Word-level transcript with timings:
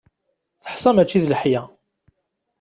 Teḥsa 0.63 0.91
mačči 0.95 1.19
d 1.23 1.25
leḥya. 1.31 1.61